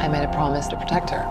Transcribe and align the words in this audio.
I 0.00 0.08
made 0.08 0.24
a 0.24 0.32
promise 0.32 0.68
to 0.68 0.76
protect 0.76 1.10
her. 1.10 1.22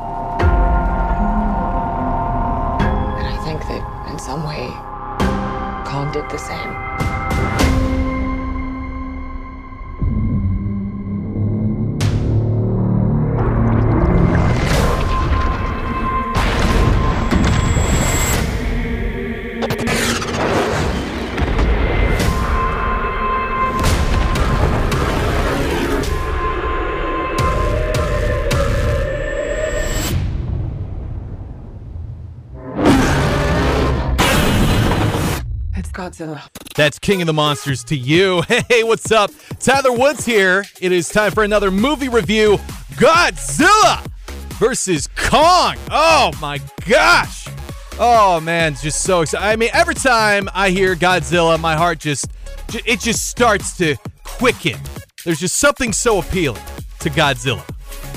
And 3.18 3.28
I 3.28 3.38
think 3.46 3.62
that 3.62 4.10
in 4.12 4.20
some 4.20 4.44
way, 4.44 4.68
Kong 5.90 6.12
did 6.12 6.30
the 6.30 6.38
same. 6.38 6.87
Godzilla. 36.08 36.42
That's 36.76 37.00
King 37.00 37.22
of 37.22 37.28
the 37.28 37.34
Monsters 37.34 37.84
to 37.86 37.96
you. 37.96 38.44
Hey, 38.70 38.84
what's 38.84 39.12
up? 39.12 39.32
Tyler 39.60 39.92
Woods 39.92 40.26
here. 40.26 40.66
It 40.82 40.92
is 40.92 41.10
time 41.10 41.32
for 41.32 41.44
another 41.44 41.72
movie 41.72 42.10
review 42.10 42.58
Godzilla 42.94 44.06
versus 44.60 45.08
Kong. 45.16 45.76
Oh 45.92 46.32
my 46.42 46.60
gosh. 46.88 47.48
Oh 48.00 48.40
man, 48.40 48.76
just 48.76 49.04
so 49.04 49.22
excited. 49.22 49.46
I 49.46 49.56
mean, 49.56 49.70
every 49.74 49.96
time 49.96 50.50
I 50.54 50.70
hear 50.70 50.96
Godzilla, 50.96 51.60
my 51.60 51.76
heart 51.76 52.00
just, 52.00 52.28
it 52.86 53.00
just 53.00 53.30
starts 53.30 53.76
to 53.78 53.96
quicken. 54.24 54.80
There's 55.26 55.40
just 55.40 55.58
something 55.58 55.94
so 55.94 56.20
appealing 56.20 56.64
to 57.00 57.10
Godzilla. 57.10 57.64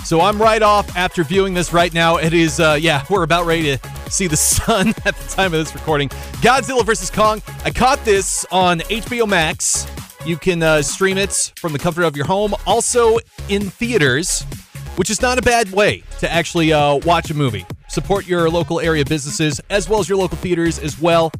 So 0.04 0.20
I'm 0.20 0.40
right 0.40 0.62
off 0.62 0.96
after 0.96 1.24
viewing 1.24 1.54
this 1.54 1.72
right 1.72 1.92
now. 1.92 2.16
It 2.16 2.34
is, 2.34 2.60
uh, 2.60 2.78
yeah, 2.80 3.04
we're 3.10 3.22
about 3.22 3.46
ready 3.46 3.76
to 3.76 3.99
see 4.10 4.26
the 4.26 4.36
sun 4.36 4.88
at 5.04 5.16
the 5.16 5.28
time 5.28 5.46
of 5.46 5.60
this 5.60 5.74
recording. 5.74 6.08
Godzilla 6.40 6.84
vs. 6.84 7.10
Kong. 7.10 7.42
I 7.64 7.70
caught 7.70 8.04
this 8.04 8.44
on 8.50 8.80
HBO 8.80 9.28
Max. 9.28 9.86
You 10.26 10.36
can 10.36 10.62
uh, 10.62 10.82
stream 10.82 11.16
it 11.16 11.52
from 11.56 11.72
the 11.72 11.78
comfort 11.78 12.02
of 12.02 12.16
your 12.16 12.26
home, 12.26 12.54
also 12.66 13.18
in 13.48 13.70
theaters, 13.70 14.42
which 14.96 15.08
is 15.08 15.22
not 15.22 15.38
a 15.38 15.42
bad 15.42 15.70
way 15.72 16.02
to 16.18 16.30
actually 16.30 16.72
uh, 16.72 16.96
watch 16.96 17.30
a 17.30 17.34
movie. 17.34 17.64
Support 17.88 18.26
your 18.26 18.50
local 18.50 18.80
area 18.80 19.04
businesses 19.04 19.60
as 19.70 19.88
well 19.88 19.98
as 20.00 20.08
your 20.08 20.18
local 20.18 20.36
theaters 20.36 20.78
as 20.78 21.00
well. 21.00 21.32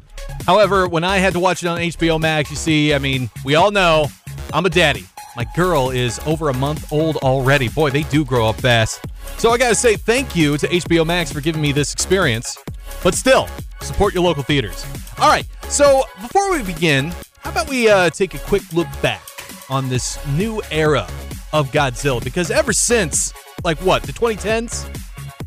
However, 0.45 0.87
when 0.87 1.03
I 1.03 1.17
had 1.17 1.33
to 1.33 1.39
watch 1.39 1.63
it 1.63 1.67
on 1.67 1.77
HBO 1.79 2.19
Max, 2.19 2.49
you 2.49 2.57
see, 2.57 2.93
I 2.93 2.97
mean, 2.97 3.29
we 3.45 3.55
all 3.55 3.71
know 3.71 4.07
I'm 4.53 4.65
a 4.65 4.69
daddy. 4.69 5.05
My 5.35 5.45
girl 5.55 5.91
is 5.91 6.19
over 6.25 6.49
a 6.49 6.53
month 6.53 6.91
old 6.91 7.17
already. 7.17 7.69
Boy, 7.69 7.89
they 7.89 8.03
do 8.03 8.25
grow 8.25 8.47
up 8.47 8.55
fast. 8.57 9.05
So 9.37 9.51
I 9.51 9.57
gotta 9.57 9.75
say 9.75 9.95
thank 9.95 10.35
you 10.35 10.57
to 10.57 10.67
HBO 10.67 11.05
Max 11.05 11.31
for 11.31 11.41
giving 11.41 11.61
me 11.61 11.71
this 11.71 11.93
experience. 11.93 12.57
But 13.03 13.15
still, 13.15 13.47
support 13.81 14.13
your 14.13 14.23
local 14.23 14.43
theaters. 14.43 14.85
All 15.19 15.29
right, 15.29 15.45
so 15.69 16.03
before 16.21 16.51
we 16.51 16.63
begin, 16.63 17.11
how 17.39 17.51
about 17.51 17.69
we 17.69 17.89
uh, 17.89 18.09
take 18.11 18.33
a 18.33 18.39
quick 18.39 18.61
look 18.73 18.87
back 19.01 19.23
on 19.69 19.89
this 19.89 20.23
new 20.27 20.61
era 20.71 21.07
of 21.53 21.71
Godzilla? 21.71 22.23
Because 22.23 22.51
ever 22.51 22.73
since, 22.73 23.33
like 23.63 23.77
what, 23.79 24.03
the 24.03 24.13
2010s, 24.13 24.87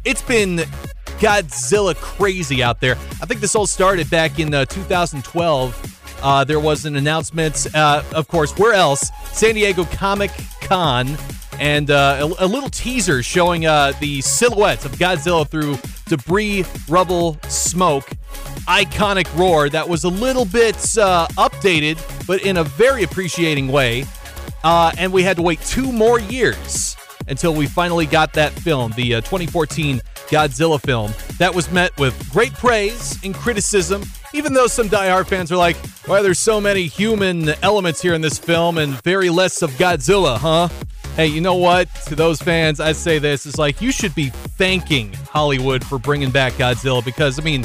it's 0.04 0.22
been 0.22 0.58
Godzilla 1.18 1.94
crazy 1.94 2.62
out 2.62 2.80
there. 2.80 2.96
I 3.22 3.26
think 3.26 3.40
this 3.40 3.54
all 3.54 3.66
started 3.66 4.10
back 4.10 4.38
in 4.38 4.52
uh, 4.52 4.64
2012. 4.64 6.18
Uh, 6.22 6.44
there 6.44 6.60
was 6.60 6.84
an 6.86 6.96
announcement, 6.96 7.66
uh, 7.74 8.02
of 8.12 8.28
course, 8.28 8.56
where 8.58 8.72
else? 8.72 9.10
San 9.32 9.54
Diego 9.54 9.84
Comic 9.84 10.30
Con, 10.60 11.16
and 11.60 11.90
uh, 11.90 12.34
a, 12.38 12.44
a 12.44 12.46
little 12.46 12.70
teaser 12.70 13.22
showing 13.22 13.66
uh, 13.66 13.92
the 14.00 14.20
silhouettes 14.20 14.84
of 14.84 14.92
Godzilla 14.92 15.48
through 15.48 15.76
debris, 16.06 16.64
rubble, 16.88 17.38
smoke. 17.48 18.08
Iconic 18.66 19.34
roar 19.36 19.68
that 19.68 19.88
was 19.88 20.04
a 20.04 20.08
little 20.08 20.44
bit 20.44 20.76
uh, 20.98 21.26
updated, 21.36 21.98
but 22.26 22.42
in 22.42 22.56
a 22.56 22.64
very 22.64 23.02
appreciating 23.02 23.68
way. 23.68 24.06
Uh, 24.62 24.92
and 24.98 25.12
we 25.12 25.22
had 25.22 25.36
to 25.36 25.42
wait 25.42 25.60
two 25.60 25.92
more 25.92 26.18
years 26.18 26.96
until 27.28 27.54
we 27.54 27.66
finally 27.66 28.06
got 28.06 28.32
that 28.34 28.52
film, 28.52 28.92
the 28.92 29.16
uh, 29.16 29.20
2014 29.20 30.00
Godzilla 30.28 30.80
film. 30.80 31.12
That 31.38 31.54
was 31.54 31.70
met 31.70 31.96
with 31.98 32.30
great 32.30 32.52
praise 32.54 33.18
and 33.24 33.34
criticism, 33.34 34.02
even 34.32 34.52
though 34.52 34.66
some 34.66 34.88
diehard 34.88 35.26
fans 35.26 35.52
are 35.52 35.56
like, 35.56 35.76
why 36.06 36.22
there's 36.22 36.38
so 36.38 36.60
many 36.60 36.86
human 36.86 37.50
elements 37.62 38.00
here 38.02 38.14
in 38.14 38.20
this 38.20 38.38
film 38.38 38.78
and 38.78 39.00
very 39.02 39.30
less 39.30 39.62
of 39.62 39.70
Godzilla, 39.72 40.38
huh? 40.38 40.68
Hey, 41.16 41.28
you 41.28 41.40
know 41.40 41.54
what? 41.54 41.88
To 42.06 42.16
those 42.16 42.42
fans, 42.42 42.80
I 42.80 42.90
say 42.90 43.20
this 43.20 43.46
is 43.46 43.56
like, 43.56 43.80
you 43.80 43.92
should 43.92 44.16
be 44.16 44.30
thanking 44.30 45.12
Hollywood 45.12 45.84
for 45.84 45.96
bringing 45.96 46.30
back 46.30 46.54
Godzilla 46.54 47.04
because, 47.04 47.38
I 47.38 47.42
mean, 47.44 47.62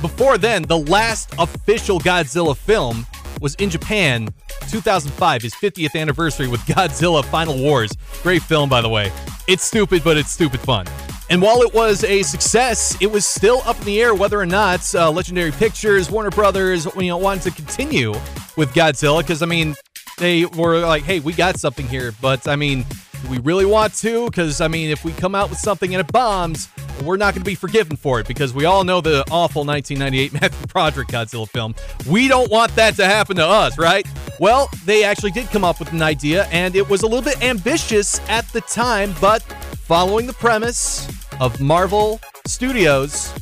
before 0.00 0.38
then, 0.38 0.62
the 0.62 0.78
last 0.78 1.34
official 1.40 1.98
Godzilla 1.98 2.56
film 2.56 3.04
was 3.40 3.56
in 3.56 3.68
Japan, 3.68 4.28
2005, 4.70 5.42
his 5.42 5.54
50th 5.54 6.00
anniversary 6.00 6.46
with 6.46 6.60
Godzilla 6.66 7.24
Final 7.24 7.58
Wars. 7.58 7.90
Great 8.22 8.42
film, 8.42 8.68
by 8.68 8.80
the 8.80 8.88
way. 8.88 9.10
It's 9.48 9.64
stupid, 9.64 10.04
but 10.04 10.16
it's 10.16 10.30
stupid 10.30 10.60
fun. 10.60 10.86
And 11.30 11.42
while 11.42 11.62
it 11.62 11.74
was 11.74 12.04
a 12.04 12.22
success, 12.22 12.96
it 13.00 13.10
was 13.10 13.26
still 13.26 13.60
up 13.66 13.76
in 13.80 13.86
the 13.86 14.00
air 14.00 14.14
whether 14.14 14.40
or 14.40 14.46
not 14.46 14.94
uh, 14.94 15.10
Legendary 15.10 15.50
Pictures, 15.50 16.12
Warner 16.12 16.30
Brothers, 16.30 16.86
you 16.96 17.08
know, 17.08 17.16
wanted 17.16 17.42
to 17.42 17.50
continue 17.50 18.12
with 18.56 18.72
Godzilla. 18.72 19.18
Because 19.20 19.42
I 19.42 19.46
mean, 19.46 19.74
they 20.18 20.44
were 20.44 20.78
like, 20.80 21.02
"Hey, 21.02 21.20
we 21.20 21.32
got 21.32 21.58
something 21.58 21.86
here," 21.86 22.12
but 22.20 22.46
I 22.46 22.56
mean, 22.56 22.84
we 23.30 23.38
really 23.38 23.66
want 23.66 23.94
to? 23.94 24.26
Because 24.26 24.60
I 24.60 24.68
mean, 24.68 24.90
if 24.90 25.04
we 25.04 25.12
come 25.12 25.34
out 25.34 25.50
with 25.50 25.58
something 25.58 25.94
and 25.94 26.00
it 26.00 26.12
bombs, 26.12 26.68
we're 27.02 27.16
not 27.16 27.34
going 27.34 27.42
to 27.42 27.48
be 27.48 27.54
forgiven 27.54 27.96
for 27.96 28.20
it 28.20 28.26
because 28.26 28.52
we 28.52 28.64
all 28.64 28.84
know 28.84 29.00
the 29.00 29.24
awful 29.30 29.64
1998 29.64 30.32
Matthew 30.40 30.66
Broderick 30.66 31.08
Godzilla 31.08 31.48
film. 31.48 31.74
We 32.08 32.28
don't 32.28 32.50
want 32.50 32.74
that 32.76 32.94
to 32.96 33.04
happen 33.04 33.36
to 33.36 33.46
us, 33.46 33.78
right? 33.78 34.06
Well, 34.40 34.68
they 34.84 35.04
actually 35.04 35.32
did 35.32 35.48
come 35.48 35.64
up 35.64 35.78
with 35.78 35.92
an 35.92 36.02
idea, 36.02 36.44
and 36.46 36.76
it 36.76 36.88
was 36.88 37.02
a 37.02 37.06
little 37.06 37.22
bit 37.22 37.42
ambitious 37.42 38.20
at 38.28 38.46
the 38.48 38.60
time, 38.62 39.14
but 39.20 39.42
following 39.42 40.26
the 40.26 40.34
premise 40.34 41.08
of 41.40 41.60
Marvel 41.60 42.20
Studios 42.46 43.32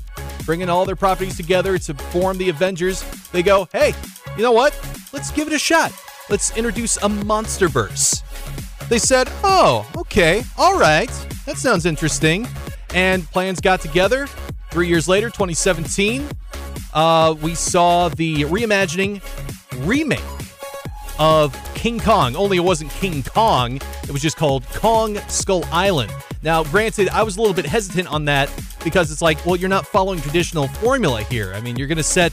bringing 0.44 0.68
all 0.68 0.84
their 0.84 0.96
properties 0.96 1.36
together 1.36 1.76
to 1.76 1.92
form 1.94 2.38
the 2.38 2.48
Avengers, 2.48 3.02
they 3.32 3.42
go, 3.42 3.68
hey, 3.72 3.92
you 4.36 4.42
know 4.42 4.52
what? 4.52 4.78
Let's 5.12 5.32
give 5.32 5.48
it 5.48 5.52
a 5.52 5.58
shot. 5.58 5.92
Let's 6.28 6.56
introduce 6.56 6.96
a 6.96 7.08
monsterverse. 7.08 8.22
They 8.88 8.98
said, 8.98 9.28
oh, 9.44 9.88
okay, 9.96 10.42
all 10.58 10.76
right, 10.76 11.10
that 11.46 11.56
sounds 11.56 11.86
interesting. 11.86 12.48
And 12.94 13.24
plans 13.30 13.60
got 13.60 13.80
together. 13.80 14.26
Three 14.72 14.88
years 14.88 15.06
later, 15.06 15.28
2017, 15.28 16.28
uh, 16.94 17.36
we 17.40 17.54
saw 17.54 18.08
the 18.08 18.42
reimagining 18.42 19.22
remake 19.86 20.20
of 21.20 21.56
King 21.74 22.00
Kong. 22.00 22.34
Only 22.34 22.56
it 22.56 22.64
wasn't 22.64 22.90
King 22.90 23.22
Kong, 23.22 23.76
it 23.76 24.10
was 24.10 24.20
just 24.20 24.36
called 24.36 24.64
Kong 24.70 25.18
Skull 25.28 25.64
Island. 25.70 26.12
Now, 26.42 26.64
granted, 26.64 27.08
I 27.10 27.22
was 27.22 27.36
a 27.36 27.40
little 27.40 27.54
bit 27.54 27.66
hesitant 27.66 28.08
on 28.12 28.24
that 28.26 28.50
because 28.82 29.12
it's 29.12 29.22
like, 29.22 29.44
well, 29.46 29.56
you're 29.56 29.68
not 29.68 29.86
following 29.86 30.20
traditional 30.20 30.66
formula 30.68 31.22
here. 31.22 31.52
I 31.54 31.60
mean, 31.60 31.76
you're 31.76 31.88
going 31.88 31.96
to 31.98 32.02
set 32.02 32.32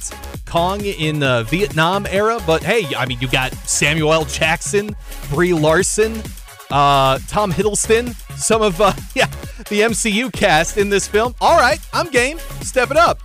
Kong 0.53 0.85
in 0.85 1.17
the 1.17 1.47
Vietnam 1.49 2.05
era, 2.05 2.39
but 2.45 2.61
hey, 2.61 2.85
I 2.95 3.07
mean, 3.07 3.19
you 3.19 3.27
got 3.27 3.51
Samuel. 3.67 4.23
Jackson, 4.25 4.95
Brie 5.31 5.51
Larson, 5.51 6.21
uh, 6.69 7.17
Tom 7.27 7.51
Hiddleston, 7.51 8.13
some 8.37 8.61
of, 8.61 8.79
uh, 8.79 8.93
yeah, 9.15 9.25
the 9.69 9.81
MCU 9.81 10.31
cast 10.31 10.77
in 10.77 10.89
this 10.89 11.07
film. 11.07 11.33
All 11.41 11.57
right, 11.57 11.79
I'm 11.91 12.07
game. 12.11 12.37
Step 12.61 12.91
it 12.91 12.97
up. 12.97 13.19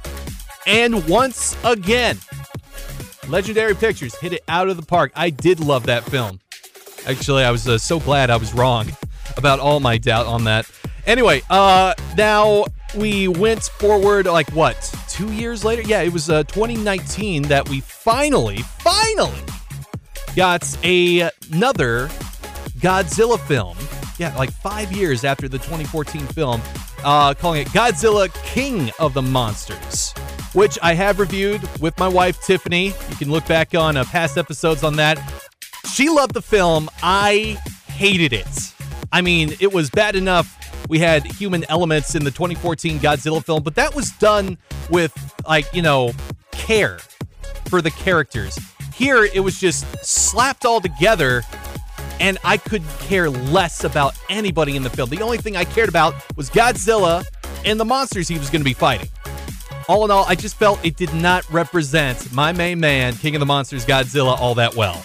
And 0.67 1.07
once 1.07 1.55
again, 1.65 2.17
Legendary 3.29 3.75
Pictures 3.75 4.15
hit 4.15 4.33
it 4.33 4.43
out 4.49 4.71
of 4.71 4.79
the 4.79 4.87
park. 4.87 5.13
I 5.15 5.29
did 5.29 5.61
love 5.61 5.85
that 5.85 6.05
film. 6.05 6.41
Actually, 7.07 7.45
I 7.45 7.51
was 7.51 7.69
uh, 7.69 7.77
so 7.77 8.01
glad 8.01 8.31
I 8.31 8.39
was 8.39 8.55
wrong 8.55 8.89
about 9.37 9.61
all 9.61 9.81
my 9.81 9.99
doubt 9.99 10.25
on 10.25 10.45
that. 10.45 10.67
Anyway, 11.05 11.43
uh, 11.51 11.93
now 12.17 12.65
we 12.97 13.29
went 13.29 13.63
forward 13.63 14.27
like 14.27 14.51
what 14.51 14.95
two 15.09 15.33
years 15.33 15.65
later? 15.65 15.83
Yeah, 15.83 16.03
it 16.03 16.13
was 16.13 16.31
uh, 16.31 16.45
2019 16.45 17.43
that 17.45 17.69
we 17.69 17.81
finally, 17.81 18.59
finally 18.79 19.41
got 20.37 20.65
a, 20.85 21.31
another 21.53 22.09
Godzilla 22.79 23.39
film. 23.41 23.77
Yeah, 24.19 24.37
like 24.37 24.51
five 24.51 24.91
years 24.93 25.25
after 25.25 25.49
the 25.49 25.59
2014 25.59 26.27
film, 26.29 26.61
uh, 27.05 27.35
calling 27.35 27.63
it 27.63 27.69
Godzilla 27.69 28.33
King 28.45 28.91
of 28.99 29.15
the 29.15 29.23
Monsters, 29.23 30.13
which 30.53 30.79
I 30.83 30.95
have 30.95 31.21
reviewed 31.21 31.63
with 31.81 31.99
my 31.99 32.09
wife 32.09 32.41
Tiffany. 32.43 32.87
You 32.87 33.17
can 33.17 33.31
look 33.31 33.47
back 33.47 33.75
on 33.75 33.97
uh, 33.97 34.05
past 34.05 34.37
episodes 34.39 34.83
on 34.83 34.97
that. 34.97 35.21
She 35.93 36.09
loved 36.09 36.35
the 36.35 36.43
film. 36.43 36.89
I 37.03 37.59
hated 37.87 38.33
it. 38.33 38.75
I 39.13 39.21
mean, 39.21 39.55
it 39.61 39.73
was 39.73 39.89
bad 39.91 40.17
enough 40.17 40.55
we 40.89 40.99
had 40.99 41.25
human 41.25 41.65
elements 41.69 42.15
in 42.15 42.25
the 42.25 42.31
2014 42.31 42.99
Godzilla 42.99 43.45
film, 43.45 43.63
but 43.63 43.75
that 43.77 43.95
was 43.95 44.11
done 44.13 44.59
with, 44.91 45.13
like, 45.47 45.73
you 45.75 45.83
know, 45.83 46.13
care 46.51 46.99
for 47.67 47.83
the 47.83 47.91
characters. 47.91 48.59
Here, 48.95 49.25
it 49.25 49.41
was 49.41 49.61
just 49.61 49.87
slapped 50.05 50.65
all 50.65 50.81
together 50.81 51.43
and 52.21 52.39
I 52.43 52.57
could 52.57 52.83
care 53.01 53.31
less 53.31 53.85
about 53.85 54.19
anybody 54.29 54.77
in 54.77 54.83
the 54.83 54.91
film. 54.91 55.09
The 55.09 55.23
only 55.23 55.39
thing 55.39 55.57
I 55.57 55.65
cared 55.65 55.89
about 55.89 56.15
was 56.37 56.51
Godzilla 56.51 57.25
and 57.65 57.79
the 57.79 57.85
monsters 57.85 58.27
he 58.27 58.39
was 58.39 58.51
going 58.51 58.61
to 58.61 58.65
be 58.65 58.73
fighting. 58.73 59.09
All 59.89 60.05
in 60.05 60.11
all, 60.11 60.25
I 60.25 60.35
just 60.35 60.57
felt 60.57 60.85
it 60.85 60.97
did 60.97 61.15
not 61.15 61.49
represent 61.51 62.33
my 62.33 62.53
main 62.53 62.81
man, 62.81 63.15
King 63.15 63.37
of 63.37 63.41
the 63.41 63.47
Monsters 63.47 63.87
Godzilla, 63.87 64.39
all 64.39 64.55
that 64.57 64.75
well. 64.75 65.03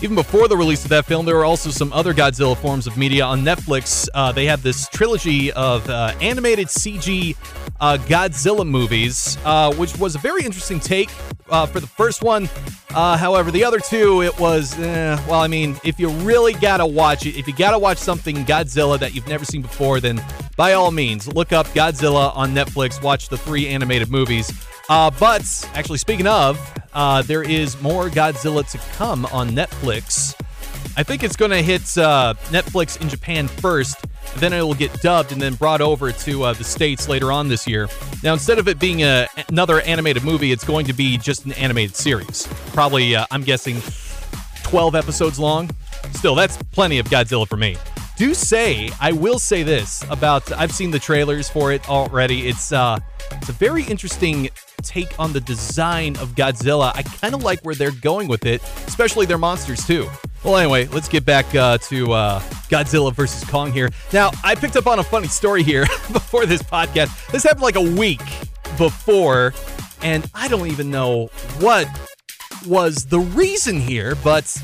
Even 0.00 0.14
before 0.14 0.46
the 0.46 0.56
release 0.56 0.84
of 0.84 0.90
that 0.90 1.06
film, 1.06 1.26
there 1.26 1.34
were 1.34 1.44
also 1.44 1.70
some 1.70 1.92
other 1.92 2.14
Godzilla 2.14 2.56
forms 2.56 2.86
of 2.86 2.96
media 2.96 3.24
on 3.24 3.42
Netflix. 3.42 4.08
Uh, 4.14 4.30
they 4.30 4.46
have 4.46 4.62
this 4.62 4.88
trilogy 4.90 5.50
of 5.52 5.88
uh, 5.90 6.14
animated 6.20 6.68
CG 6.68 7.36
uh, 7.80 7.96
Godzilla 8.06 8.64
movies, 8.64 9.36
uh, 9.44 9.74
which 9.74 9.96
was 9.98 10.14
a 10.14 10.18
very 10.18 10.44
interesting 10.44 10.78
take 10.78 11.10
uh, 11.50 11.66
for 11.66 11.80
the 11.80 11.86
first 11.88 12.22
one. 12.22 12.48
Uh, 12.94 13.16
however, 13.16 13.50
the 13.50 13.64
other 13.64 13.80
two, 13.80 14.22
it 14.22 14.38
was, 14.38 14.78
eh, 14.78 15.20
well, 15.28 15.40
I 15.40 15.48
mean, 15.48 15.76
if 15.82 15.98
you 15.98 16.10
really 16.10 16.52
gotta 16.52 16.86
watch 16.86 17.26
it, 17.26 17.36
if 17.36 17.48
you 17.48 17.54
gotta 17.54 17.78
watch 17.78 17.98
something 17.98 18.44
Godzilla 18.44 19.00
that 19.00 19.16
you've 19.16 19.26
never 19.26 19.44
seen 19.44 19.62
before, 19.62 19.98
then 19.98 20.24
by 20.56 20.74
all 20.74 20.92
means, 20.92 21.26
look 21.26 21.52
up 21.52 21.66
Godzilla 21.68 22.36
on 22.36 22.54
Netflix, 22.54 23.02
watch 23.02 23.30
the 23.30 23.36
three 23.36 23.66
animated 23.66 24.10
movies. 24.10 24.52
But 24.88 25.68
actually, 25.74 25.98
speaking 25.98 26.28
of, 26.28 26.56
uh, 26.92 27.22
there 27.22 27.42
is 27.42 27.80
more 27.80 28.08
Godzilla 28.08 28.68
to 28.70 28.78
come 28.96 29.26
on 29.26 29.50
Netflix. 29.50 30.34
I 30.96 31.02
think 31.02 31.22
it's 31.22 31.36
going 31.36 31.50
to 31.50 31.62
hit 31.62 31.82
uh, 31.96 32.34
Netflix 32.46 33.00
in 33.00 33.08
Japan 33.08 33.48
first, 33.48 34.04
then 34.36 34.52
it 34.52 34.62
will 34.62 34.74
get 34.74 34.92
dubbed 35.00 35.32
and 35.32 35.40
then 35.40 35.54
brought 35.54 35.80
over 35.80 36.10
to 36.12 36.42
uh, 36.42 36.52
the 36.52 36.64
States 36.64 37.08
later 37.08 37.30
on 37.30 37.48
this 37.48 37.66
year. 37.66 37.88
Now, 38.22 38.32
instead 38.32 38.58
of 38.58 38.68
it 38.68 38.78
being 38.78 39.02
a, 39.02 39.28
another 39.48 39.80
animated 39.82 40.24
movie, 40.24 40.52
it's 40.52 40.64
going 40.64 40.86
to 40.86 40.92
be 40.92 41.16
just 41.16 41.44
an 41.44 41.52
animated 41.52 41.94
series. 41.94 42.48
Probably, 42.72 43.14
uh, 43.14 43.26
I'm 43.30 43.42
guessing, 43.42 43.80
12 44.64 44.94
episodes 44.94 45.38
long. 45.38 45.70
Still, 46.12 46.34
that's 46.34 46.56
plenty 46.72 46.98
of 46.98 47.06
Godzilla 47.06 47.46
for 47.46 47.56
me 47.56 47.76
do 48.18 48.34
say 48.34 48.90
I 49.00 49.12
will 49.12 49.38
say 49.38 49.62
this 49.62 50.04
about 50.10 50.50
I've 50.52 50.72
seen 50.72 50.90
the 50.90 50.98
trailers 50.98 51.48
for 51.48 51.72
it 51.72 51.88
already. 51.88 52.48
It's 52.48 52.72
uh 52.72 52.98
it's 53.30 53.48
a 53.48 53.52
very 53.52 53.84
interesting 53.84 54.50
take 54.82 55.18
on 55.20 55.32
the 55.32 55.40
design 55.40 56.16
of 56.16 56.34
Godzilla. 56.34 56.90
I 56.96 57.02
kind 57.02 57.34
of 57.34 57.44
like 57.44 57.60
where 57.60 57.76
they're 57.76 57.92
going 57.92 58.26
with 58.26 58.44
it, 58.44 58.60
especially 58.86 59.24
their 59.24 59.38
monsters 59.38 59.86
too. 59.86 60.08
Well, 60.44 60.56
anyway, 60.56 60.86
let's 60.86 61.08
get 61.08 61.24
back 61.24 61.52
uh, 61.54 61.78
to 61.78 62.12
uh, 62.12 62.40
Godzilla 62.68 63.12
versus 63.12 63.48
Kong 63.48 63.72
here. 63.72 63.90
Now, 64.12 64.30
I 64.44 64.54
picked 64.54 64.76
up 64.76 64.86
on 64.86 65.00
a 65.00 65.02
funny 65.02 65.26
story 65.26 65.64
here 65.64 65.82
before 66.12 66.46
this 66.46 66.62
podcast. 66.62 67.30
This 67.32 67.42
happened 67.42 67.62
like 67.62 67.74
a 67.74 67.80
week 67.80 68.22
before, 68.78 69.52
and 70.00 70.30
I 70.34 70.46
don't 70.46 70.68
even 70.68 70.92
know 70.92 71.26
what 71.58 71.88
was 72.66 73.04
the 73.06 73.18
reason 73.18 73.80
here, 73.80 74.14
but 74.22 74.56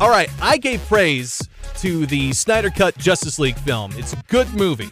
all 0.00 0.08
right, 0.08 0.30
I 0.40 0.56
gave 0.56 0.80
praise 0.86 1.42
to 1.80 2.06
the 2.06 2.32
Snyder 2.32 2.70
Cut 2.70 2.98
Justice 2.98 3.38
League 3.38 3.56
film. 3.58 3.92
It's 3.96 4.12
a 4.12 4.16
good 4.28 4.52
movie. 4.54 4.90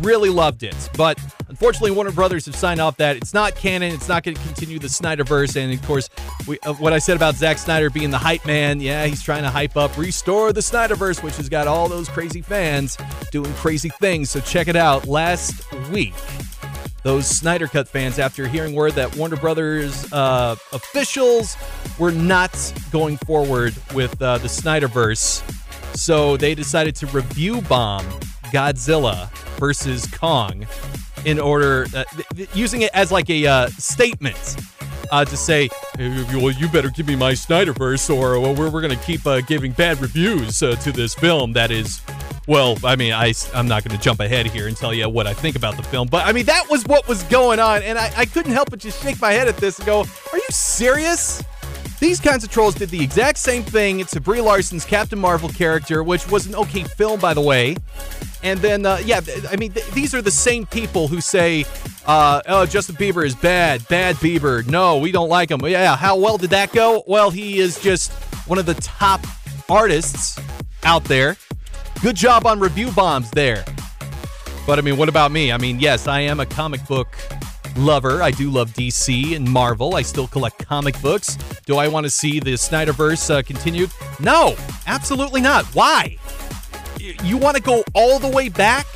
Really 0.00 0.30
loved 0.30 0.62
it. 0.62 0.88
But 0.96 1.18
unfortunately, 1.48 1.90
Warner 1.90 2.12
Brothers 2.12 2.46
have 2.46 2.54
signed 2.56 2.80
off 2.80 2.96
that 2.96 3.16
it's 3.16 3.34
not 3.34 3.54
canon. 3.54 3.92
It's 3.92 4.08
not 4.08 4.22
going 4.22 4.36
to 4.36 4.42
continue 4.42 4.78
the 4.78 4.86
Snyderverse. 4.86 5.56
And 5.56 5.72
of 5.72 5.84
course, 5.86 6.08
we, 6.46 6.58
uh, 6.60 6.72
what 6.74 6.92
I 6.92 6.98
said 6.98 7.16
about 7.16 7.34
Zack 7.34 7.58
Snyder 7.58 7.90
being 7.90 8.10
the 8.10 8.18
hype 8.18 8.46
man, 8.46 8.80
yeah, 8.80 9.04
he's 9.06 9.22
trying 9.22 9.42
to 9.42 9.50
hype 9.50 9.76
up 9.76 9.96
Restore 9.98 10.52
the 10.52 10.60
Snyderverse, 10.60 11.22
which 11.22 11.36
has 11.36 11.48
got 11.48 11.66
all 11.66 11.88
those 11.88 12.08
crazy 12.08 12.40
fans 12.40 12.96
doing 13.30 13.52
crazy 13.54 13.90
things. 14.00 14.30
So 14.30 14.40
check 14.40 14.68
it 14.68 14.76
out. 14.76 15.06
Last 15.06 15.70
week, 15.90 16.14
those 17.02 17.26
Snyder 17.26 17.66
Cut 17.66 17.88
fans, 17.88 18.18
after 18.18 18.46
hearing 18.46 18.74
word 18.74 18.92
that 18.92 19.16
Warner 19.16 19.36
Brothers 19.36 20.10
uh, 20.12 20.56
officials 20.72 21.56
were 21.98 22.12
not 22.12 22.72
going 22.90 23.16
forward 23.18 23.74
with 23.92 24.20
uh, 24.22 24.38
the 24.38 24.48
Snyderverse, 24.48 25.42
so 25.94 26.36
they 26.36 26.54
decided 26.54 26.94
to 26.96 27.06
review 27.08 27.60
bomb 27.62 28.06
Godzilla 28.52 29.30
versus 29.58 30.06
Kong 30.06 30.66
in 31.24 31.38
order, 31.38 31.86
uh, 31.94 32.04
th- 32.34 32.48
using 32.54 32.82
it 32.82 32.90
as 32.94 33.12
like 33.12 33.30
a 33.30 33.46
uh, 33.46 33.68
statement 33.68 34.56
uh, 35.10 35.24
to 35.24 35.36
say, 35.36 35.68
well, 35.98 36.50
you 36.50 36.68
better 36.68 36.90
give 36.90 37.06
me 37.06 37.14
my 37.14 37.32
Snyderverse, 37.32 38.14
or 38.14 38.40
well, 38.40 38.54
we're, 38.54 38.70
we're 38.70 38.80
going 38.80 38.96
to 38.96 39.04
keep 39.04 39.26
uh, 39.26 39.40
giving 39.42 39.72
bad 39.72 40.00
reviews 40.00 40.62
uh, 40.62 40.74
to 40.76 40.92
this 40.92 41.14
film 41.14 41.52
that 41.52 41.70
is. 41.70 42.00
Well, 42.48 42.76
I 42.82 42.96
mean, 42.96 43.12
I, 43.12 43.34
I'm 43.54 43.68
not 43.68 43.84
going 43.84 43.96
to 43.96 44.02
jump 44.02 44.18
ahead 44.18 44.46
here 44.46 44.66
and 44.66 44.76
tell 44.76 44.92
you 44.92 45.08
what 45.08 45.28
I 45.28 45.32
think 45.32 45.54
about 45.54 45.76
the 45.76 45.84
film, 45.84 46.08
but 46.08 46.26
I 46.26 46.32
mean, 46.32 46.46
that 46.46 46.68
was 46.68 46.84
what 46.86 47.06
was 47.06 47.22
going 47.24 47.60
on, 47.60 47.82
and 47.84 47.96
I, 47.96 48.12
I 48.16 48.24
couldn't 48.24 48.50
help 48.50 48.70
but 48.70 48.80
just 48.80 49.00
shake 49.00 49.20
my 49.20 49.30
head 49.30 49.46
at 49.46 49.56
this 49.58 49.78
and 49.78 49.86
go, 49.86 50.00
Are 50.00 50.36
you 50.36 50.42
serious? 50.50 51.40
These 52.02 52.18
kinds 52.18 52.42
of 52.42 52.50
trolls 52.50 52.74
did 52.74 52.88
the 52.88 53.00
exact 53.00 53.38
same 53.38 53.62
thing 53.62 54.04
to 54.06 54.20
Brie 54.20 54.40
Larson's 54.40 54.84
Captain 54.84 55.20
Marvel 55.20 55.48
character, 55.48 56.02
which 56.02 56.28
was 56.28 56.46
an 56.46 56.56
okay 56.56 56.82
film, 56.82 57.20
by 57.20 57.32
the 57.32 57.40
way. 57.40 57.76
And 58.42 58.58
then, 58.58 58.84
uh, 58.84 59.00
yeah, 59.04 59.20
I 59.48 59.54
mean, 59.54 59.70
th- 59.70 59.86
these 59.92 60.12
are 60.12 60.20
the 60.20 60.32
same 60.32 60.66
people 60.66 61.06
who 61.06 61.20
say, 61.20 61.64
uh, 62.04 62.42
oh, 62.48 62.66
Justin 62.66 62.96
Bieber 62.96 63.24
is 63.24 63.36
bad, 63.36 63.86
bad 63.86 64.16
Bieber. 64.16 64.66
No, 64.66 64.98
we 64.98 65.12
don't 65.12 65.28
like 65.28 65.48
him. 65.48 65.60
Yeah, 65.64 65.94
how 65.94 66.16
well 66.16 66.38
did 66.38 66.50
that 66.50 66.72
go? 66.72 67.04
Well, 67.06 67.30
he 67.30 67.60
is 67.60 67.78
just 67.80 68.10
one 68.48 68.58
of 68.58 68.66
the 68.66 68.74
top 68.74 69.24
artists 69.70 70.40
out 70.82 71.04
there. 71.04 71.36
Good 72.02 72.16
job 72.16 72.46
on 72.46 72.58
review 72.58 72.90
bombs 72.90 73.30
there. 73.30 73.64
But 74.66 74.80
I 74.80 74.82
mean, 74.82 74.96
what 74.96 75.08
about 75.08 75.30
me? 75.30 75.52
I 75.52 75.56
mean, 75.56 75.78
yes, 75.78 76.08
I 76.08 76.22
am 76.22 76.40
a 76.40 76.46
comic 76.46 76.84
book 76.88 77.16
lover. 77.76 78.22
I 78.22 78.30
do 78.30 78.50
love 78.50 78.70
DC 78.70 79.36
and 79.36 79.48
Marvel. 79.48 79.94
I 79.94 80.02
still 80.02 80.26
collect 80.26 80.66
comic 80.66 81.00
books. 81.00 81.36
Do 81.66 81.76
I 81.76 81.88
want 81.88 82.04
to 82.04 82.10
see 82.10 82.40
the 82.40 82.52
Snyderverse 82.52 83.30
uh, 83.30 83.42
continued? 83.42 83.90
No, 84.20 84.56
absolutely 84.86 85.40
not. 85.40 85.64
Why? 85.66 86.16
You 87.24 87.36
want 87.36 87.56
to 87.56 87.62
go 87.62 87.82
all 87.94 88.18
the 88.18 88.28
way 88.28 88.48
back? 88.48 88.86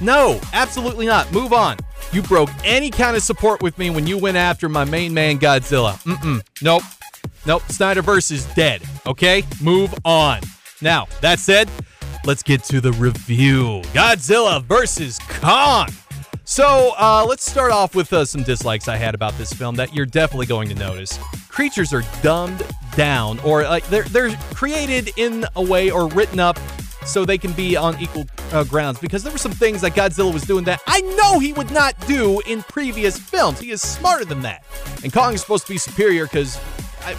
No, 0.00 0.40
absolutely 0.52 1.06
not. 1.06 1.30
Move 1.32 1.52
on. 1.52 1.76
You 2.12 2.22
broke 2.22 2.50
any 2.64 2.90
kind 2.90 3.16
of 3.16 3.22
support 3.22 3.62
with 3.62 3.78
me 3.78 3.90
when 3.90 4.06
you 4.06 4.18
went 4.18 4.36
after 4.36 4.68
my 4.68 4.84
main 4.84 5.14
man 5.14 5.38
Godzilla. 5.38 6.02
Mm-mm. 6.04 6.42
Nope. 6.62 6.82
Nope. 7.46 7.62
Snyderverse 7.64 8.32
is 8.32 8.46
dead. 8.54 8.82
Okay? 9.06 9.44
Move 9.60 9.94
on. 10.04 10.40
Now, 10.80 11.06
that 11.20 11.38
said, 11.38 11.68
let's 12.24 12.42
get 12.42 12.64
to 12.64 12.80
the 12.80 12.92
review. 12.92 13.82
Godzilla 13.92 14.62
versus 14.62 15.18
Kong. 15.28 15.88
So 16.50 16.94
uh, 16.98 17.24
let's 17.28 17.48
start 17.48 17.70
off 17.70 17.94
with 17.94 18.12
uh, 18.12 18.24
some 18.24 18.42
dislikes 18.42 18.88
I 18.88 18.96
had 18.96 19.14
about 19.14 19.38
this 19.38 19.52
film 19.52 19.76
that 19.76 19.94
you're 19.94 20.04
definitely 20.04 20.46
going 20.46 20.68
to 20.70 20.74
notice. 20.74 21.16
Creatures 21.48 21.92
are 21.92 22.02
dumbed 22.22 22.66
down, 22.96 23.38
or 23.44 23.62
like 23.62 23.86
they're 23.86 24.02
they're 24.02 24.36
created 24.52 25.12
in 25.16 25.44
a 25.54 25.62
way 25.62 25.92
or 25.92 26.08
written 26.08 26.40
up 26.40 26.58
so 27.06 27.24
they 27.24 27.38
can 27.38 27.52
be 27.52 27.76
on 27.76 27.96
equal 28.00 28.26
uh, 28.50 28.64
grounds. 28.64 28.98
Because 28.98 29.22
there 29.22 29.30
were 29.30 29.38
some 29.38 29.52
things 29.52 29.80
that 29.82 29.92
Godzilla 29.92 30.34
was 30.34 30.42
doing 30.42 30.64
that 30.64 30.82
I 30.88 31.02
know 31.02 31.38
he 31.38 31.52
would 31.52 31.70
not 31.70 31.94
do 32.08 32.40
in 32.40 32.64
previous 32.64 33.16
films. 33.16 33.60
He 33.60 33.70
is 33.70 33.80
smarter 33.80 34.24
than 34.24 34.42
that, 34.42 34.64
and 35.04 35.12
Kong 35.12 35.34
is 35.34 35.42
supposed 35.42 35.68
to 35.68 35.72
be 35.72 35.78
superior 35.78 36.24
because 36.24 36.58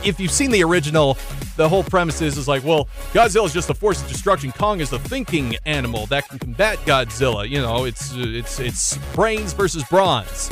if 0.04 0.20
you've 0.20 0.32
seen 0.32 0.52
the 0.52 0.64
original, 0.64 1.18
the 1.56 1.68
whole 1.68 1.84
premise 1.84 2.22
is, 2.22 2.38
is 2.38 2.48
like, 2.48 2.64
well, 2.64 2.86
Godzilla 3.14 3.46
is 3.46 3.54
just 3.54 3.70
a 3.70 3.74
force 3.74 4.02
of 4.02 4.08
destruction. 4.08 4.52
Kong 4.52 4.80
is 4.80 4.90
the 4.90 5.00
thinking 5.00 5.56
animal 5.66 6.06
that 6.08 6.28
can 6.28 6.40
combat 6.40 6.78
Godzilla. 6.80 7.48
You 7.48 7.62
know, 7.62 7.86
it's 7.86 8.14
it's 8.16 8.60
it's 8.60 8.98
brains 9.14 9.54
versus 9.54 9.84
bronze. 9.86 10.52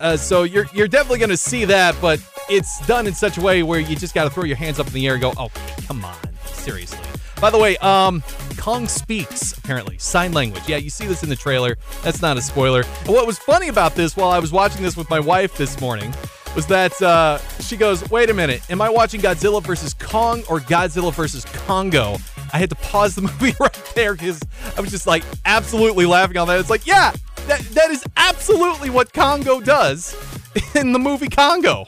Uh, 0.00 0.16
so 0.16 0.42
you're 0.42 0.66
you're 0.72 0.88
definitely 0.88 1.18
going 1.18 1.30
to 1.30 1.36
see 1.36 1.64
that, 1.66 1.96
but 2.00 2.20
it's 2.48 2.84
done 2.86 3.06
in 3.06 3.14
such 3.14 3.38
a 3.38 3.40
way 3.40 3.62
where 3.62 3.80
you 3.80 3.96
just 3.96 4.14
got 4.14 4.24
to 4.24 4.30
throw 4.30 4.44
your 4.44 4.56
hands 4.56 4.78
up 4.78 4.86
in 4.86 4.92
the 4.92 5.06
air 5.06 5.14
and 5.14 5.22
go, 5.22 5.32
oh, 5.36 5.50
come 5.86 6.04
on, 6.04 6.16
seriously. 6.44 6.98
By 7.40 7.50
the 7.50 7.58
way, 7.58 7.76
um, 7.78 8.22
Kong 8.56 8.86
speaks 8.86 9.56
apparently 9.58 9.98
sign 9.98 10.32
language. 10.32 10.68
Yeah, 10.68 10.76
you 10.76 10.90
see 10.90 11.06
this 11.06 11.24
in 11.24 11.28
the 11.28 11.34
trailer. 11.34 11.76
That's 12.02 12.22
not 12.22 12.36
a 12.36 12.42
spoiler. 12.42 12.84
What 13.06 13.26
was 13.26 13.36
funny 13.38 13.66
about 13.66 13.96
this 13.96 14.16
while 14.16 14.30
I 14.30 14.38
was 14.38 14.52
watching 14.52 14.82
this 14.82 14.96
with 14.96 15.10
my 15.10 15.18
wife 15.18 15.56
this 15.56 15.80
morning 15.80 16.14
was 16.54 16.66
that 16.66 17.00
uh, 17.00 17.38
she 17.60 17.76
goes, 17.76 18.08
wait 18.10 18.28
a 18.30 18.34
minute, 18.34 18.68
am 18.70 18.80
I 18.82 18.90
watching 18.90 19.20
Godzilla 19.20 19.62
versus 19.62 19.94
Kong 19.94 20.42
or 20.48 20.60
Godzilla 20.60 21.12
versus 21.12 21.44
Congo? 21.44 22.16
I 22.52 22.58
had 22.58 22.68
to 22.70 22.76
pause 22.76 23.14
the 23.14 23.22
movie 23.40 23.54
right 23.58 23.92
there 23.94 24.12
because 24.14 24.40
I 24.76 24.80
was 24.80 24.90
just 24.90 25.06
like 25.06 25.24
absolutely 25.44 26.06
laughing 26.06 26.36
on 26.36 26.48
that. 26.48 26.60
It's 26.60 26.70
like, 26.70 26.86
yeah, 26.86 27.12
that, 27.46 27.60
that 27.60 27.90
is 27.90 28.04
absolutely 28.16 28.90
what 28.90 29.12
Congo 29.12 29.60
does 29.60 30.14
in 30.74 30.92
the 30.92 30.98
movie 30.98 31.28
Congo. 31.28 31.86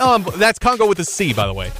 Um, 0.00 0.26
that's 0.36 0.58
Congo 0.58 0.86
with 0.86 0.98
a 0.98 1.04
C, 1.04 1.32
by 1.32 1.46
the 1.46 1.54
way. 1.54 1.70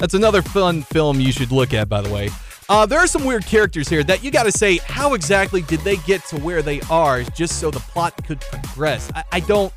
That's 0.00 0.14
another 0.14 0.42
fun 0.42 0.82
film 0.82 1.20
you 1.20 1.30
should 1.30 1.52
look 1.52 1.72
at, 1.72 1.88
by 1.88 2.00
the 2.00 2.12
way. 2.12 2.30
Uh, 2.68 2.86
there 2.86 2.98
are 2.98 3.06
some 3.06 3.24
weird 3.24 3.44
characters 3.44 3.88
here 3.88 4.02
that 4.02 4.24
you 4.24 4.30
got 4.30 4.44
to 4.44 4.52
say, 4.52 4.78
how 4.78 5.14
exactly 5.14 5.62
did 5.62 5.80
they 5.80 5.96
get 5.98 6.24
to 6.24 6.38
where 6.40 6.62
they 6.62 6.80
are 6.82 7.22
just 7.22 7.60
so 7.60 7.70
the 7.70 7.80
plot 7.80 8.14
could 8.24 8.40
progress? 8.40 9.10
I, 9.14 9.24
I 9.32 9.40
don't 9.40 9.72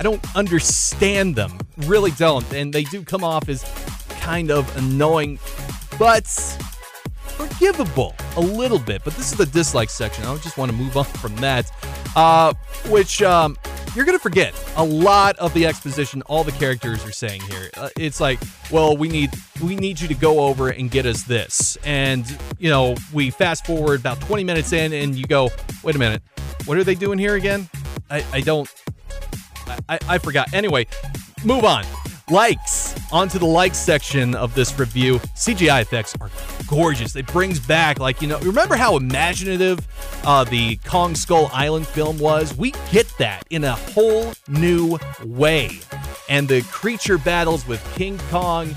I 0.00 0.02
don't 0.02 0.34
understand 0.34 1.36
them. 1.36 1.58
Really 1.76 2.10
don't. 2.12 2.50
And 2.54 2.72
they 2.72 2.84
do 2.84 3.04
come 3.04 3.22
off 3.22 3.50
as 3.50 3.62
kind 4.20 4.50
of 4.50 4.74
annoying, 4.78 5.38
but 5.98 6.26
forgivable 7.36 8.14
a 8.36 8.40
little 8.40 8.78
bit. 8.78 9.02
But 9.04 9.14
this 9.14 9.30
is 9.30 9.36
the 9.36 9.44
dislike 9.44 9.90
section. 9.90 10.24
I 10.24 10.34
just 10.38 10.56
want 10.56 10.70
to 10.70 10.76
move 10.76 10.96
on 10.96 11.04
from 11.04 11.36
that. 11.36 11.70
Uh, 12.16 12.54
which, 12.88 13.20
um, 13.20 13.58
you're 13.94 14.06
gonna 14.06 14.18
forget 14.18 14.54
a 14.76 14.84
lot 14.84 15.36
of 15.36 15.52
the 15.52 15.66
exposition 15.66 16.22
all 16.22 16.44
the 16.44 16.52
characters 16.52 17.04
are 17.04 17.12
saying 17.12 17.42
here. 17.42 17.70
Uh, 17.76 17.90
it's 17.98 18.20
like, 18.20 18.40
well, 18.70 18.96
we 18.96 19.08
need 19.08 19.30
we 19.62 19.76
need 19.76 20.00
you 20.00 20.08
to 20.08 20.14
go 20.14 20.40
over 20.40 20.70
and 20.70 20.90
get 20.90 21.06
us 21.06 21.24
this, 21.24 21.76
and 21.84 22.24
you 22.58 22.70
know, 22.70 22.94
we 23.12 23.30
fast 23.30 23.66
forward 23.66 23.98
about 24.00 24.20
20 24.22 24.44
minutes 24.44 24.72
in, 24.72 24.92
and 24.92 25.16
you 25.16 25.24
go, 25.24 25.50
wait 25.82 25.96
a 25.96 25.98
minute, 25.98 26.22
what 26.66 26.78
are 26.78 26.84
they 26.84 26.94
doing 26.94 27.18
here 27.18 27.34
again? 27.34 27.68
I, 28.10 28.24
I 28.32 28.40
don't, 28.40 28.68
I, 29.88 29.98
I 30.08 30.18
forgot. 30.18 30.52
Anyway, 30.52 30.86
move 31.44 31.64
on. 31.64 31.84
Likes 32.30 32.94
onto 33.12 33.40
the 33.40 33.46
likes 33.46 33.76
section 33.76 34.36
of 34.36 34.54
this 34.54 34.78
review. 34.78 35.18
CGI 35.34 35.82
effects 35.82 36.14
are 36.20 36.30
gorgeous. 36.68 37.16
It 37.16 37.26
brings 37.26 37.58
back, 37.58 37.98
like, 37.98 38.22
you 38.22 38.28
know, 38.28 38.38
remember 38.38 38.76
how 38.76 38.96
imaginative 38.96 39.80
uh, 40.24 40.44
the 40.44 40.76
Kong 40.84 41.16
Skull 41.16 41.50
Island 41.52 41.88
film 41.88 42.18
was? 42.18 42.56
We 42.56 42.72
get 42.92 43.08
that 43.18 43.44
in 43.50 43.64
a 43.64 43.72
whole 43.74 44.32
new 44.46 44.98
way. 45.24 45.80
And 46.28 46.46
the 46.46 46.62
creature 46.62 47.18
battles 47.18 47.66
with 47.66 47.84
King 47.96 48.18
Kong. 48.30 48.76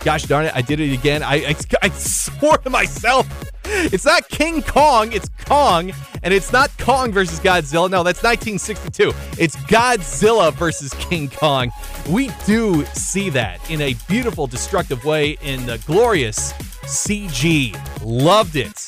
Gosh 0.00 0.22
darn 0.22 0.46
it, 0.46 0.52
I 0.54 0.62
did 0.62 0.78
it 0.78 0.92
again. 0.92 1.24
I, 1.24 1.48
I, 1.48 1.56
I 1.82 1.88
swore 1.90 2.58
to 2.58 2.70
myself. 2.70 3.49
It's 3.92 4.04
not 4.04 4.28
King 4.28 4.62
Kong, 4.62 5.12
it's 5.12 5.30
Kong. 5.46 5.92
And 6.22 6.34
it's 6.34 6.52
not 6.52 6.70
Kong 6.78 7.12
versus 7.12 7.40
Godzilla. 7.40 7.88
No, 7.90 8.02
that's 8.02 8.22
1962. 8.22 9.12
It's 9.38 9.56
Godzilla 9.56 10.52
versus 10.52 10.92
King 10.94 11.30
Kong. 11.30 11.72
We 12.08 12.30
do 12.44 12.84
see 12.86 13.30
that 13.30 13.58
in 13.70 13.80
a 13.80 13.94
beautiful, 14.06 14.46
destructive 14.46 15.04
way 15.04 15.38
in 15.42 15.64
the 15.64 15.78
glorious 15.86 16.52
CG. 16.84 17.74
Loved 18.04 18.56
it. 18.56 18.84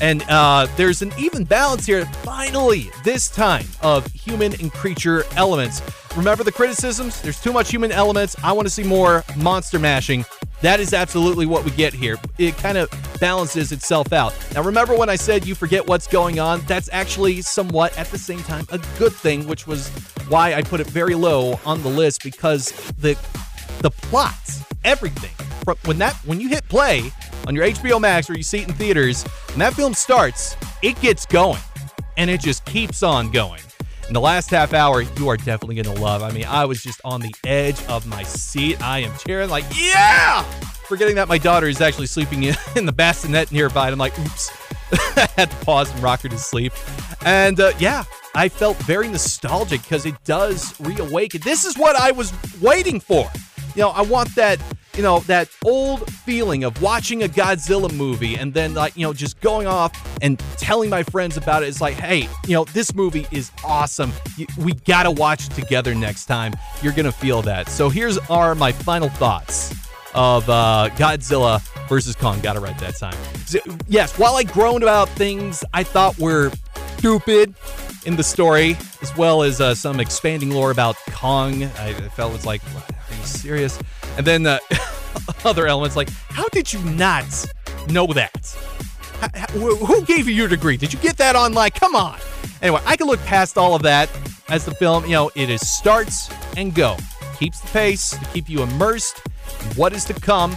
And 0.00 0.24
uh, 0.28 0.66
there's 0.76 1.02
an 1.02 1.12
even 1.18 1.44
balance 1.44 1.86
here, 1.86 2.04
finally, 2.22 2.90
this 3.02 3.28
time, 3.28 3.66
of 3.80 4.06
human 4.12 4.52
and 4.60 4.72
creature 4.72 5.24
elements. 5.36 5.80
Remember 6.16 6.44
the 6.44 6.52
criticisms? 6.52 7.20
There's 7.22 7.40
too 7.40 7.52
much 7.52 7.70
human 7.70 7.92
elements. 7.92 8.36
I 8.42 8.52
want 8.52 8.66
to 8.66 8.70
see 8.70 8.82
more 8.82 9.24
monster 9.36 9.78
mashing. 9.78 10.24
That 10.62 10.80
is 10.80 10.94
absolutely 10.94 11.46
what 11.46 11.64
we 11.64 11.70
get 11.72 11.92
here. 11.92 12.16
It 12.38 12.56
kind 12.56 12.78
of 12.78 12.88
balances 13.20 13.72
itself 13.72 14.12
out. 14.12 14.34
Now, 14.54 14.62
remember 14.62 14.96
when 14.96 15.08
I 15.08 15.16
said 15.16 15.46
you 15.46 15.54
forget 15.54 15.86
what's 15.86 16.06
going 16.06 16.40
on? 16.40 16.60
That's 16.66 16.88
actually 16.92 17.42
somewhat, 17.42 17.96
at 17.98 18.06
the 18.08 18.18
same 18.18 18.42
time, 18.42 18.66
a 18.70 18.78
good 18.98 19.12
thing, 19.12 19.46
which 19.46 19.66
was 19.66 19.88
why 20.28 20.54
I 20.54 20.62
put 20.62 20.80
it 20.80 20.86
very 20.86 21.14
low 21.14 21.60
on 21.66 21.82
the 21.82 21.88
list 21.88 22.22
because 22.22 22.72
the 22.98 23.18
the 23.80 23.90
plot, 23.90 24.34
everything, 24.84 25.32
when 25.84 25.98
that 25.98 26.14
when 26.24 26.40
you 26.40 26.48
hit 26.48 26.66
play 26.68 27.10
on 27.46 27.54
your 27.54 27.66
HBO 27.66 28.00
Max 28.00 28.30
or 28.30 28.34
you 28.34 28.42
see 28.42 28.60
it 28.60 28.68
in 28.68 28.74
theaters, 28.74 29.24
when 29.50 29.58
that 29.58 29.74
film 29.74 29.92
starts, 29.92 30.56
it 30.82 30.98
gets 31.00 31.26
going, 31.26 31.60
and 32.16 32.30
it 32.30 32.40
just 32.40 32.64
keeps 32.64 33.02
on 33.02 33.30
going. 33.30 33.60
In 34.06 34.12
the 34.12 34.20
last 34.20 34.50
half 34.50 34.74
hour, 34.74 35.00
you 35.00 35.28
are 35.28 35.36
definitely 35.38 35.76
going 35.76 35.96
to 35.96 36.02
love. 36.02 36.22
I 36.22 36.30
mean, 36.30 36.44
I 36.44 36.66
was 36.66 36.82
just 36.82 37.00
on 37.04 37.22
the 37.22 37.34
edge 37.44 37.82
of 37.86 38.06
my 38.06 38.22
seat. 38.22 38.82
I 38.82 38.98
am 38.98 39.16
cheering 39.26 39.48
like, 39.48 39.64
yeah! 39.74 40.42
Forgetting 40.88 41.14
that 41.14 41.26
my 41.26 41.38
daughter 41.38 41.66
is 41.68 41.80
actually 41.80 42.06
sleeping 42.06 42.42
in 42.42 42.54
the 42.86 42.92
bassinet 42.92 43.50
nearby. 43.50 43.86
And 43.86 43.94
I'm 43.94 43.98
like, 43.98 44.18
oops. 44.18 44.50
I 44.92 45.28
had 45.36 45.50
to 45.50 45.56
pause 45.64 45.90
and 45.90 46.02
rock 46.02 46.20
her 46.20 46.28
to 46.28 46.38
sleep. 46.38 46.74
And 47.24 47.58
uh, 47.58 47.72
yeah, 47.78 48.04
I 48.34 48.50
felt 48.50 48.76
very 48.78 49.08
nostalgic 49.08 49.82
because 49.82 50.04
it 50.04 50.22
does 50.24 50.78
reawaken. 50.80 51.40
This 51.42 51.64
is 51.64 51.78
what 51.78 51.96
I 51.96 52.12
was 52.12 52.32
waiting 52.60 53.00
for. 53.00 53.30
You 53.74 53.82
know, 53.82 53.90
I 53.90 54.02
want 54.02 54.34
that 54.36 54.60
you 54.96 55.02
know, 55.02 55.20
that 55.20 55.48
old 55.64 56.10
feeling 56.12 56.64
of 56.64 56.80
watching 56.80 57.22
a 57.22 57.28
Godzilla 57.28 57.92
movie 57.92 58.36
and 58.36 58.54
then, 58.54 58.74
like, 58.74 58.96
you 58.96 59.02
know, 59.06 59.12
just 59.12 59.40
going 59.40 59.66
off 59.66 59.92
and 60.22 60.38
telling 60.56 60.90
my 60.90 61.02
friends 61.02 61.36
about 61.36 61.62
it. 61.62 61.68
It's 61.68 61.80
like, 61.80 61.94
hey, 61.94 62.28
you 62.46 62.54
know, 62.54 62.64
this 62.64 62.94
movie 62.94 63.26
is 63.30 63.50
awesome. 63.64 64.12
We 64.56 64.74
got 64.74 65.04
to 65.04 65.10
watch 65.10 65.46
it 65.46 65.52
together 65.52 65.94
next 65.94 66.26
time. 66.26 66.54
You're 66.82 66.92
going 66.92 67.06
to 67.06 67.12
feel 67.12 67.42
that. 67.42 67.68
So 67.68 67.88
here's 67.88 68.18
are 68.30 68.54
my 68.54 68.72
final 68.72 69.08
thoughts 69.08 69.72
of 70.14 70.48
uh, 70.48 70.90
Godzilla 70.92 71.60
versus 71.88 72.14
Kong. 72.14 72.40
Got 72.40 72.56
it 72.56 72.60
right 72.60 72.78
that 72.78 72.96
time. 72.96 73.16
So, 73.46 73.58
yes, 73.88 74.16
while 74.18 74.36
I 74.36 74.44
groaned 74.44 74.82
about 74.82 75.08
things 75.10 75.64
I 75.72 75.82
thought 75.82 76.18
were 76.18 76.52
stupid 76.98 77.54
in 78.06 78.16
the 78.16 78.22
story, 78.22 78.76
as 79.02 79.14
well 79.16 79.42
as 79.42 79.60
uh, 79.60 79.74
some 79.74 80.00
expanding 80.00 80.50
lore 80.50 80.70
about 80.70 80.96
Kong, 81.10 81.64
I, 81.64 81.92
felt 82.14 82.32
was 82.32 82.46
like, 82.46 82.62
are 82.74 83.14
you 83.14 83.24
serious? 83.24 83.78
And 84.16 84.26
then 84.26 84.46
uh, 84.46 84.58
other 85.44 85.66
elements 85.66 85.96
like, 85.96 86.10
how 86.28 86.48
did 86.48 86.72
you 86.72 86.82
not 86.84 87.24
know 87.88 88.06
that? 88.08 88.56
who 89.52 90.04
gave 90.04 90.28
you 90.28 90.34
your 90.34 90.48
degree? 90.48 90.76
Did 90.76 90.92
you 90.92 90.98
get 90.98 91.16
that 91.16 91.36
online? 91.36 91.70
Come 91.70 91.94
on. 91.94 92.18
Anyway, 92.60 92.80
I 92.84 92.96
can 92.96 93.06
look 93.06 93.20
past 93.20 93.56
all 93.56 93.74
of 93.74 93.82
that 93.82 94.10
as 94.48 94.64
the 94.64 94.74
film, 94.74 95.04
you 95.04 95.12
know, 95.12 95.30
it 95.34 95.50
is 95.50 95.66
starts 95.66 96.30
and 96.56 96.74
go. 96.74 96.96
Keeps 97.38 97.60
the 97.60 97.68
pace 97.68 98.10
to 98.10 98.24
keep 98.32 98.48
you 98.48 98.62
immersed 98.62 99.22
in 99.62 99.66
what 99.76 99.92
is 99.92 100.04
to 100.06 100.14
come. 100.14 100.56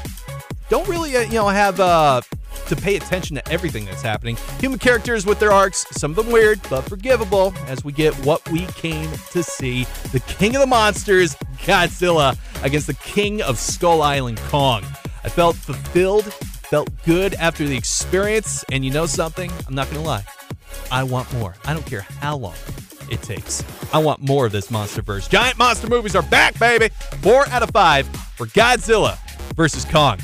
Don't 0.70 0.88
really, 0.88 1.16
uh, 1.16 1.22
you 1.22 1.34
know, 1.34 1.48
have 1.48 1.80
uh, 1.80 2.22
to 2.68 2.76
pay 2.76 2.96
attention 2.96 3.36
to 3.36 3.48
everything 3.52 3.86
that's 3.86 4.02
happening. 4.02 4.38
Human 4.60 4.80
characters 4.80 5.26
with 5.26 5.40
their 5.40 5.52
arcs, 5.52 5.86
some 5.92 6.12
of 6.12 6.18
them 6.18 6.32
weird, 6.32 6.60
but 6.70 6.82
forgivable 6.82 7.54
as 7.68 7.84
we 7.84 7.92
get 7.92 8.14
what 8.26 8.48
we 8.50 8.66
came 8.68 9.10
to 9.32 9.44
see 9.44 9.86
the 10.12 10.20
king 10.22 10.56
of 10.56 10.62
the 10.62 10.68
monsters, 10.68 11.36
Godzilla, 11.64 12.38
against 12.64 12.88
the 12.88 12.94
king 12.96 13.42
of 13.42 13.58
Skull 13.58 14.02
Island, 14.02 14.40
Kong. 14.50 14.84
I 15.24 15.30
felt 15.30 15.56
fulfilled, 15.56 16.26
felt 16.26 16.90
good 17.06 17.34
after 17.36 17.66
the 17.66 17.76
experience, 17.76 18.64
and 18.72 18.86
you 18.86 18.92
know 18.92 19.06
something? 19.06 19.52
I'm 19.68 19.76
not 19.76 19.90
going 19.90 20.02
to 20.02 20.08
lie. 20.08 20.26
I 20.92 21.04
want 21.04 21.32
more. 21.34 21.56
I 21.66 21.74
don't 21.74 21.86
care 21.86 22.02
how 22.02 22.38
long 22.38 22.56
it 23.10 23.22
takes. 23.22 23.64
I 23.94 24.00
want 24.00 24.22
more 24.22 24.46
of 24.46 24.52
this 24.52 24.68
MonsterVerse. 24.68 25.30
Giant 25.30 25.58
monster 25.58 25.88
movies 25.88 26.16
are 26.16 26.24
back, 26.24 26.58
baby. 26.60 26.90
Four 27.22 27.48
out 27.50 27.64
of 27.64 27.72
five 27.72 28.08
for 28.36 28.46
Godzilla 28.48 29.18
versus 29.56 29.86
Kong. 29.86 30.20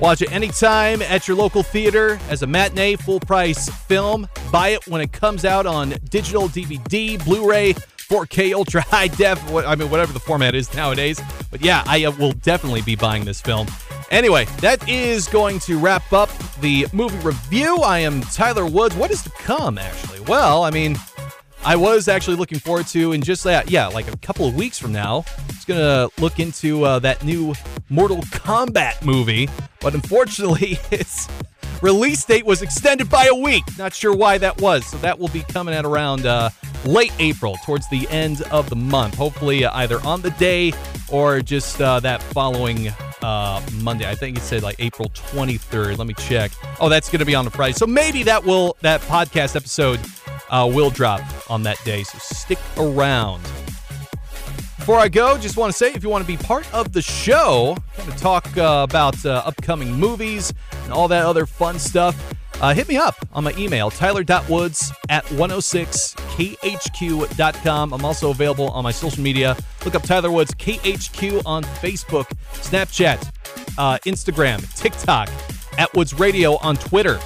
Watch 0.00 0.22
it 0.22 0.32
anytime 0.32 1.02
at 1.02 1.28
your 1.28 1.36
local 1.36 1.62
theater 1.62 2.18
as 2.28 2.42
a 2.42 2.46
matinee 2.46 2.96
full 2.96 3.20
price 3.20 3.68
film. 3.86 4.28
Buy 4.50 4.68
it 4.70 4.86
when 4.88 5.00
it 5.00 5.12
comes 5.12 5.44
out 5.44 5.66
on 5.66 5.94
digital 6.10 6.48
DVD, 6.48 7.22
Blu 7.24 7.48
ray, 7.48 7.74
4K 7.74 8.52
ultra 8.52 8.80
high 8.88 9.08
def, 9.08 9.40
I 9.52 9.74
mean, 9.76 9.90
whatever 9.90 10.12
the 10.12 10.20
format 10.20 10.54
is 10.54 10.72
nowadays. 10.74 11.20
But 11.50 11.64
yeah, 11.64 11.84
I 11.86 12.04
uh, 12.04 12.10
will 12.12 12.32
definitely 12.32 12.82
be 12.82 12.96
buying 12.96 13.24
this 13.24 13.40
film. 13.40 13.68
Anyway, 14.10 14.44
that 14.60 14.86
is 14.88 15.28
going 15.28 15.58
to 15.60 15.78
wrap 15.78 16.12
up 16.12 16.30
the 16.60 16.86
movie 16.92 17.18
review. 17.18 17.78
I 17.78 18.00
am 18.00 18.20
Tyler 18.22 18.66
Woods. 18.66 18.94
What 18.96 19.10
is 19.10 19.22
to 19.22 19.30
come, 19.30 19.78
actually? 19.78 20.20
Well, 20.20 20.62
I 20.64 20.70
mean, 20.70 20.96
I 21.66 21.76
was 21.76 22.08
actually 22.08 22.36
looking 22.36 22.58
forward 22.58 22.86
to 22.88 23.12
in 23.12 23.22
just 23.22 23.44
that, 23.44 23.70
yeah, 23.70 23.86
like 23.86 24.06
a 24.12 24.16
couple 24.18 24.46
of 24.46 24.54
weeks 24.54 24.78
from 24.78 24.92
now. 24.92 25.24
It's 25.48 25.64
gonna 25.64 26.08
look 26.18 26.38
into 26.38 26.84
uh, 26.84 26.98
that 26.98 27.24
new 27.24 27.54
Mortal 27.88 28.18
Kombat 28.18 29.02
movie, 29.04 29.48
but 29.80 29.94
unfortunately, 29.94 30.78
its 30.90 31.26
release 31.80 32.22
date 32.24 32.44
was 32.44 32.60
extended 32.60 33.08
by 33.08 33.26
a 33.26 33.34
week. 33.34 33.64
Not 33.78 33.94
sure 33.94 34.14
why 34.14 34.36
that 34.38 34.60
was. 34.60 34.84
So 34.86 34.98
that 34.98 35.18
will 35.18 35.28
be 35.28 35.40
coming 35.40 35.74
at 35.74 35.86
around 35.86 36.26
uh, 36.26 36.50
late 36.84 37.12
April, 37.18 37.56
towards 37.64 37.88
the 37.88 38.06
end 38.10 38.42
of 38.50 38.68
the 38.68 38.76
month. 38.76 39.14
Hopefully, 39.14 39.64
uh, 39.64 39.74
either 39.74 40.00
on 40.04 40.20
the 40.20 40.30
day 40.32 40.72
or 41.10 41.40
just 41.40 41.80
uh, 41.80 41.98
that 42.00 42.22
following 42.22 42.88
uh, 43.22 43.62
Monday. 43.76 44.08
I 44.08 44.14
think 44.14 44.36
it 44.36 44.42
said 44.42 44.62
like 44.62 44.76
April 44.80 45.08
23rd. 45.10 45.96
Let 45.96 46.06
me 46.06 46.14
check. 46.14 46.52
Oh, 46.78 46.90
that's 46.90 47.08
going 47.08 47.20
to 47.20 47.24
be 47.24 47.34
on 47.34 47.46
the 47.46 47.50
Friday. 47.50 47.72
So 47.72 47.86
maybe 47.86 48.22
that 48.24 48.44
will 48.44 48.76
that 48.82 49.00
podcast 49.02 49.56
episode 49.56 49.98
uh, 50.50 50.70
will 50.70 50.90
drop 50.90 51.20
on 51.48 51.62
that 51.64 51.82
day. 51.84 52.02
So 52.02 52.18
stick 52.18 52.58
around. 52.76 53.42
Before 54.78 54.98
I 54.98 55.08
go, 55.08 55.38
just 55.38 55.56
want 55.56 55.72
to 55.72 55.78
say 55.78 55.94
if 55.94 56.02
you 56.02 56.10
want 56.10 56.26
to 56.26 56.28
be 56.28 56.36
part 56.36 56.70
of 56.74 56.92
the 56.92 57.00
show, 57.00 57.74
kind 57.96 58.06
of 58.06 58.18
talk 58.18 58.54
uh, 58.58 58.84
about 58.86 59.24
uh, 59.24 59.42
upcoming 59.46 59.90
movies 59.90 60.52
and 60.82 60.92
all 60.92 61.08
that 61.08 61.24
other 61.24 61.46
fun 61.46 61.78
stuff, 61.78 62.14
uh, 62.60 62.74
hit 62.74 62.86
me 62.88 62.96
up 62.96 63.14
on 63.32 63.44
my 63.44 63.54
email, 63.56 63.90
tyler.woods 63.90 64.92
at 65.08 65.24
106khq.com. 65.24 67.94
I'm 67.94 68.04
also 68.04 68.30
available 68.30 68.68
on 68.68 68.84
my 68.84 68.90
social 68.90 69.22
media. 69.22 69.56
Look 69.84 69.94
up 69.94 70.02
Tyler 70.02 70.30
Woods 70.30 70.52
KHQ 70.54 71.42
on 71.46 71.62
Facebook, 71.64 72.26
Snapchat, 72.52 73.26
uh, 73.78 73.96
Instagram, 74.04 74.62
TikTok, 74.76 75.30
at 75.78 75.94
Woods 75.94 76.12
Radio 76.14 76.58
on 76.58 76.76
Twitter. 76.76 77.18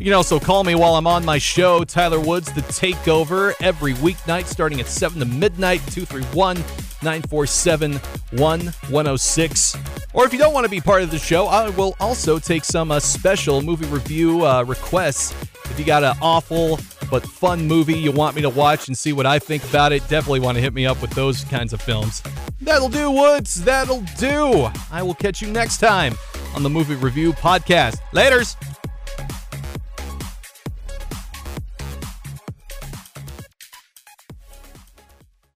You 0.00 0.06
can 0.06 0.14
also 0.14 0.40
call 0.40 0.64
me 0.64 0.74
while 0.74 0.96
I'm 0.96 1.06
on 1.06 1.24
my 1.24 1.38
show, 1.38 1.84
Tyler 1.84 2.18
Woods, 2.18 2.52
The 2.52 2.62
Takeover, 2.62 3.54
every 3.60 3.94
weeknight 3.94 4.46
starting 4.46 4.80
at 4.80 4.88
7 4.88 5.20
to 5.20 5.24
midnight, 5.24 5.80
231 5.86 6.56
947 7.02 7.92
1106. 7.92 9.76
Or 10.12 10.26
if 10.26 10.32
you 10.32 10.38
don't 10.38 10.52
want 10.52 10.64
to 10.64 10.70
be 10.70 10.80
part 10.80 11.02
of 11.02 11.12
the 11.12 11.18
show, 11.18 11.46
I 11.46 11.68
will 11.70 11.94
also 12.00 12.40
take 12.40 12.64
some 12.64 12.90
uh, 12.90 12.98
special 12.98 13.62
movie 13.62 13.86
review 13.86 14.44
uh, 14.44 14.64
requests. 14.64 15.32
If 15.70 15.78
you 15.78 15.84
got 15.84 16.02
an 16.02 16.16
awful 16.20 16.80
but 17.08 17.24
fun 17.24 17.66
movie 17.66 17.96
you 17.96 18.10
want 18.10 18.34
me 18.34 18.42
to 18.42 18.50
watch 18.50 18.88
and 18.88 18.98
see 18.98 19.12
what 19.12 19.26
I 19.26 19.38
think 19.38 19.62
about 19.64 19.92
it, 19.92 20.00
definitely 20.08 20.40
want 20.40 20.56
to 20.56 20.62
hit 20.62 20.74
me 20.74 20.86
up 20.86 21.00
with 21.00 21.10
those 21.12 21.44
kinds 21.44 21.72
of 21.72 21.80
films. 21.80 22.20
That'll 22.60 22.88
do, 22.88 23.12
Woods. 23.12 23.62
That'll 23.62 24.02
do. 24.18 24.68
I 24.90 25.02
will 25.04 25.14
catch 25.14 25.40
you 25.40 25.48
next 25.48 25.78
time 25.78 26.16
on 26.56 26.64
the 26.64 26.70
Movie 26.70 26.96
Review 26.96 27.32
Podcast. 27.32 27.98
Laters. 28.12 28.56